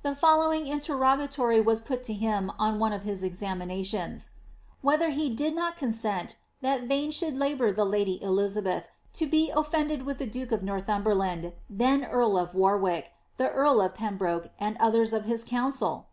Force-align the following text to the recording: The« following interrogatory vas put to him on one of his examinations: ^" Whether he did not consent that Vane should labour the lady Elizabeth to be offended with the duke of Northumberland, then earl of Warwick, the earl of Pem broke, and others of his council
The« 0.00 0.14
following 0.14 0.66
interrogatory 0.66 1.60
vas 1.60 1.82
put 1.82 2.02
to 2.04 2.14
him 2.14 2.50
on 2.58 2.78
one 2.78 2.94
of 2.94 3.02
his 3.02 3.22
examinations: 3.22 4.28
^" 4.30 4.30
Whether 4.80 5.10
he 5.10 5.28
did 5.28 5.54
not 5.54 5.76
consent 5.76 6.36
that 6.62 6.84
Vane 6.84 7.10
should 7.10 7.36
labour 7.36 7.70
the 7.72 7.84
lady 7.84 8.22
Elizabeth 8.22 8.88
to 9.12 9.26
be 9.26 9.50
offended 9.50 10.04
with 10.04 10.16
the 10.16 10.26
duke 10.26 10.50
of 10.50 10.62
Northumberland, 10.62 11.52
then 11.68 12.06
earl 12.06 12.38
of 12.38 12.54
Warwick, 12.54 13.12
the 13.36 13.50
earl 13.50 13.82
of 13.82 13.94
Pem 13.94 14.16
broke, 14.16 14.48
and 14.58 14.78
others 14.80 15.12
of 15.12 15.26
his 15.26 15.44
council 15.44 16.06